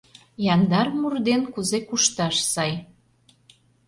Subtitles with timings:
[0.53, 2.73] Яндар мур ден кузе кушташ сай.